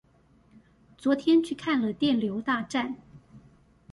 [0.97, 2.95] 昨天去看了電流大戰